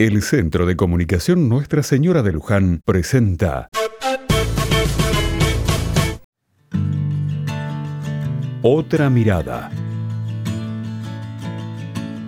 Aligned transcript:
El 0.00 0.22
Centro 0.22 0.64
de 0.64 0.76
Comunicación 0.76 1.48
Nuestra 1.48 1.82
Señora 1.82 2.22
de 2.22 2.30
Luján 2.30 2.82
presenta 2.84 3.68
Otra 8.62 9.10
mirada. 9.10 9.72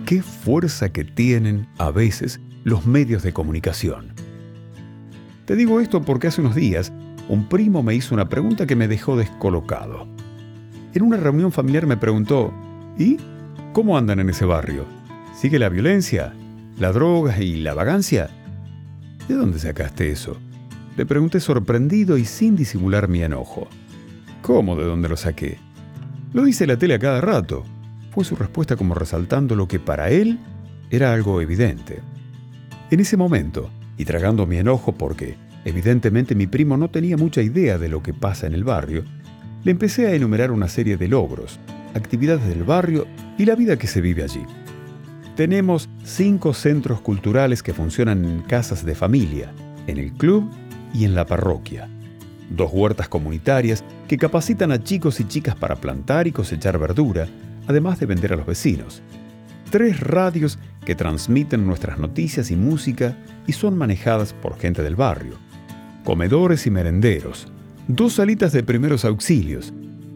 Qué 0.05 0.21
fuerza 0.21 0.91
que 0.91 1.05
tienen 1.05 1.65
a 1.77 1.91
veces 1.91 2.41
los 2.65 2.85
medios 2.85 3.23
de 3.23 3.31
comunicación. 3.31 4.15
Te 5.45 5.55
digo 5.55 5.79
esto 5.79 6.01
porque 6.01 6.27
hace 6.27 6.41
unos 6.41 6.55
días 6.55 6.91
un 7.29 7.47
primo 7.47 7.83
me 7.83 7.95
hizo 7.95 8.13
una 8.13 8.27
pregunta 8.27 8.67
que 8.67 8.75
me 8.75 8.89
dejó 8.89 9.15
descolocado. 9.15 10.09
En 10.93 11.03
una 11.03 11.15
reunión 11.15 11.53
familiar 11.53 11.87
me 11.87 11.95
preguntó, 11.95 12.53
¿y 12.97 13.15
cómo 13.71 13.97
andan 13.97 14.19
en 14.19 14.29
ese 14.29 14.43
barrio? 14.43 14.85
¿Sigue 15.33 15.57
la 15.57 15.69
violencia? 15.69 16.33
¿La 16.81 16.91
droga 16.91 17.39
y 17.39 17.57
la 17.57 17.75
vagancia? 17.75 18.31
¿De 19.27 19.35
dónde 19.35 19.59
sacaste 19.59 20.09
eso? 20.09 20.39
Le 20.97 21.05
pregunté 21.05 21.39
sorprendido 21.39 22.17
y 22.17 22.25
sin 22.25 22.55
disimular 22.55 23.07
mi 23.07 23.21
enojo. 23.21 23.67
¿Cómo 24.41 24.75
de 24.75 24.85
dónde 24.85 25.07
lo 25.07 25.15
saqué? 25.15 25.59
Lo 26.33 26.43
dice 26.43 26.65
la 26.65 26.77
tele 26.77 26.95
a 26.95 26.99
cada 26.99 27.21
rato. 27.21 27.63
Fue 28.09 28.25
su 28.25 28.35
respuesta 28.35 28.77
como 28.77 28.95
resaltando 28.95 29.55
lo 29.55 29.67
que 29.67 29.79
para 29.79 30.09
él 30.09 30.39
era 30.89 31.13
algo 31.13 31.39
evidente. 31.39 31.99
En 32.89 32.99
ese 32.99 33.15
momento, 33.15 33.69
y 33.95 34.05
tragando 34.05 34.47
mi 34.47 34.57
enojo 34.57 34.91
porque 34.91 35.37
evidentemente 35.65 36.33
mi 36.33 36.47
primo 36.47 36.77
no 36.77 36.89
tenía 36.89 37.15
mucha 37.15 37.43
idea 37.43 37.77
de 37.77 37.89
lo 37.89 38.01
que 38.01 38.15
pasa 38.15 38.47
en 38.47 38.55
el 38.55 38.63
barrio, 38.63 39.03
le 39.63 39.69
empecé 39.69 40.07
a 40.07 40.15
enumerar 40.15 40.49
una 40.49 40.67
serie 40.67 40.97
de 40.97 41.07
logros, 41.07 41.59
actividades 41.93 42.47
del 42.47 42.63
barrio 42.63 43.05
y 43.37 43.45
la 43.45 43.53
vida 43.53 43.77
que 43.77 43.85
se 43.85 44.01
vive 44.01 44.23
allí. 44.23 44.41
Tenemos 45.35 45.87
cinco 46.03 46.53
centros 46.53 47.01
culturales 47.01 47.61
que 47.63 47.73
funcionan 47.73 48.25
en 48.25 48.41
casas 48.41 48.85
de 48.85 48.95
familia, 48.95 49.51
en 49.87 49.97
el 49.97 50.11
club 50.13 50.49
y 50.93 51.05
en 51.05 51.15
la 51.15 51.25
parroquia. 51.25 51.87
Dos 52.49 52.71
huertas 52.73 53.07
comunitarias 53.07 53.83
que 54.07 54.17
capacitan 54.17 54.71
a 54.71 54.83
chicos 54.83 55.19
y 55.19 55.27
chicas 55.27 55.55
para 55.55 55.75
plantar 55.75 56.27
y 56.27 56.31
cosechar 56.31 56.77
verdura, 56.77 57.27
además 57.67 57.99
de 57.99 58.07
vender 58.07 58.33
a 58.33 58.35
los 58.35 58.45
vecinos. 58.45 59.01
Tres 59.69 59.99
radios 60.01 60.59
que 60.85 60.95
transmiten 60.95 61.65
nuestras 61.65 61.97
noticias 61.97 62.51
y 62.51 62.55
música 62.55 63.15
y 63.47 63.53
son 63.53 63.77
manejadas 63.77 64.33
por 64.33 64.57
gente 64.59 64.83
del 64.83 64.95
barrio. 64.95 65.35
Comedores 66.03 66.67
y 66.67 66.71
merenderos. 66.71 67.47
Dos 67.87 68.13
salitas 68.13 68.51
de 68.51 68.63
primeros 68.63 69.05
auxilios. 69.05 69.71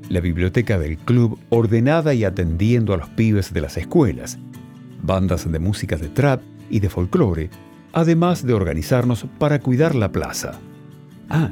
La 0.09 0.19
biblioteca 0.19 0.77
del 0.77 0.97
club 0.97 1.39
ordenada 1.49 2.13
y 2.13 2.25
atendiendo 2.25 2.93
a 2.93 2.97
los 2.97 3.09
pibes 3.09 3.53
de 3.53 3.61
las 3.61 3.77
escuelas 3.77 4.37
bandas 5.05 5.49
de 5.49 5.59
música 5.59 5.97
de 5.97 6.09
trap 6.09 6.41
y 6.69 6.79
de 6.79 6.89
folclore, 6.89 7.49
además 7.93 8.45
de 8.45 8.53
organizarnos 8.53 9.25
para 9.39 9.59
cuidar 9.59 9.95
la 9.95 10.11
plaza. 10.11 10.59
Ah, 11.29 11.51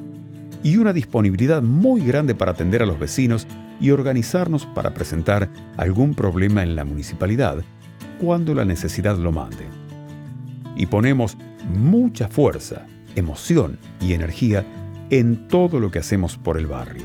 y 0.64 0.78
una 0.78 0.94
disponibilidad 0.94 1.62
muy 1.62 2.02
grande 2.02 2.36
para 2.36 2.52
atender 2.52 2.82
a 2.82 2.86
los 2.86 3.00
vecinos 3.00 3.48
y 3.80 3.92
organizarnos 3.92 4.66
para 4.66 4.94
presentar 4.94 5.50
algún 5.78 6.16
problema 6.16 6.64
en 6.64 6.76
la 6.76 6.86
municipalidad 6.86 7.64
cuando 8.20 8.54
la 8.56 8.66
necesidad 8.66 9.18
lo 9.18 9.32
mande. 9.32 9.68
Y 10.76 10.86
ponemos 10.86 11.38
mucha 11.74 12.30
fuerza, 12.30 12.86
emoción 13.16 13.78
y 14.00 14.14
energía 14.14 14.66
en 15.10 15.48
todo 15.48 15.80
lo 15.80 15.92
que 15.92 16.00
hacemos 16.00 16.38
por 16.38 16.58
el 16.58 16.68
barrio. 16.68 17.04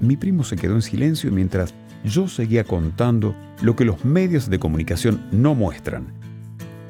Mi 0.00 0.16
primo 0.16 0.42
se 0.42 0.56
quedó 0.56 0.74
en 0.74 0.82
silencio 0.82 1.30
mientras 1.30 1.74
yo 2.04 2.28
seguía 2.28 2.64
contando 2.64 3.34
lo 3.62 3.76
que 3.76 3.84
los 3.84 4.04
medios 4.04 4.50
de 4.50 4.58
comunicación 4.58 5.26
no 5.30 5.54
muestran. 5.54 6.06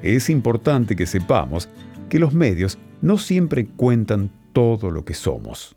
Es 0.03 0.31
importante 0.31 0.97
que 0.97 1.07
sepamos 1.07 1.69
que 2.09 2.19
los 2.19 2.35
medios 2.35 2.79
no 3.01 3.19
siempre 3.19 3.67
cuentan 3.67 4.31
todo 4.53 4.91
lo 4.91 5.05
que 5.05 5.15
somos. 5.15 5.77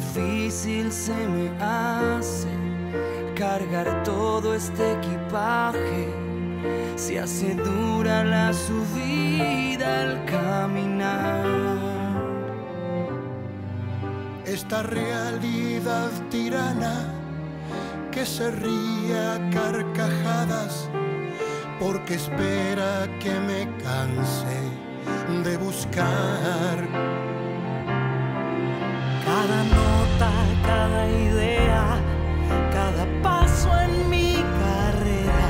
Difícil 0.00 0.90
se 0.90 1.14
me 1.14 1.50
hace 1.62 2.48
cargar 3.34 4.02
todo 4.02 4.54
este 4.54 4.92
equipaje. 4.92 6.08
Se 6.96 7.18
hace 7.18 7.54
dura 7.54 8.24
la 8.24 8.52
subida 8.52 10.02
al 10.02 10.24
caminar. 10.24 11.44
Esta 14.44 14.82
realidad 14.82 16.10
tirana 16.30 17.14
que 18.10 18.26
se 18.26 18.50
ríe 18.50 19.16
a 19.16 19.38
carcajadas 19.50 20.88
porque 21.78 22.14
espera 22.14 23.06
que 23.20 23.32
me 23.48 23.68
canse 23.78 24.60
de 25.44 25.56
buscar 25.56 26.76
cada 29.30 29.62
nota, 29.64 29.79
cada 30.80 31.04
idea, 31.28 31.84
cada 32.72 33.04
paso 33.22 33.68
en 33.86 33.92
mi 34.08 34.32
carrera 34.62 35.48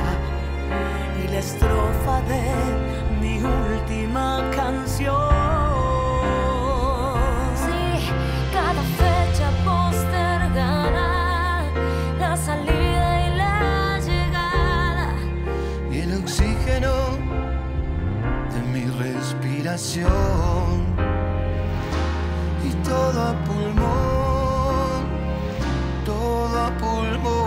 y 1.21 1.23
la 1.33 1.39
estrofa 1.47 2.15
de 2.33 2.45
mi 3.21 3.35
última 3.39 4.27
canción. 4.59 5.15
Sí, 7.63 7.81
cada 8.57 8.83
fecha 9.01 9.47
postergada, 9.69 11.09
la 12.19 12.33
salida 12.35 13.07
y 13.27 13.29
la 13.43 13.99
llegada. 14.09 15.07
Y 15.93 15.95
el 16.05 16.11
oxígeno 16.21 16.93
de 18.53 18.59
mi 18.73 18.83
respiración 19.05 20.11
y 22.67 22.71
todo 22.89 23.17
a 23.29 23.33
pulmón, 23.45 24.10
todo 26.69 27.40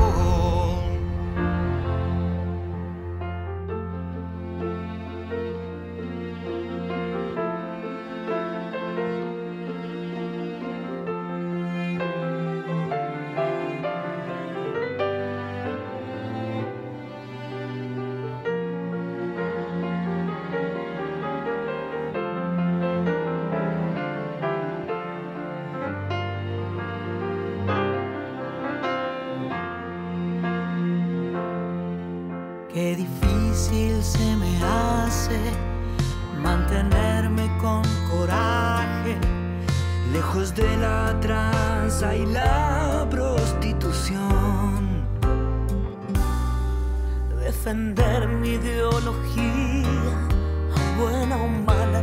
difícil 33.69 34.03
se 34.03 34.37
me 34.37 34.63
hace 34.63 35.39
mantenerme 36.43 37.51
con 37.59 37.83
coraje, 38.11 39.16
lejos 40.13 40.55
de 40.55 40.77
la 40.78 41.19
tranza 41.21 42.15
y 42.15 42.27
la 42.27 43.07
prostitución. 43.11 45.05
Defender 47.41 48.28
mi 48.28 48.51
ideología, 48.51 49.84
buena 50.99 51.37
o 51.37 51.49
mala, 51.49 52.03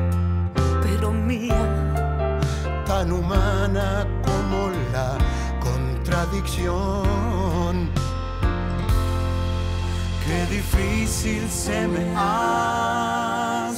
tan 2.85 3.11
humana 3.11 4.05
como 4.23 4.69
la 4.93 5.17
contradicción. 5.59 7.30
Difícil 10.51 11.49
se 11.49 11.87
me 11.87 12.13
hace 12.15 13.71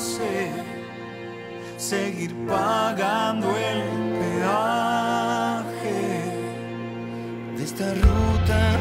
seguir 1.78 2.34
pagando 2.48 3.48
el 3.56 3.84
peaje 4.20 6.02
de 7.56 7.64
esta 7.64 7.94
ruta 7.94 8.73